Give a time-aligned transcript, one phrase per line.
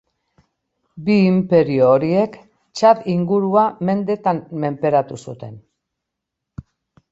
[1.09, 2.39] Bi inperio horiek
[2.79, 5.63] Txad ingurua mendetan menperatu zuten.